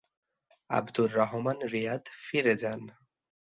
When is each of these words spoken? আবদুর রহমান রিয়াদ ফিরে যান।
আবদুর 0.69 1.09
রহমান 1.15 1.57
রিয়াদ 1.73 2.03
ফিরে 2.23 2.55
যান। 2.57 2.81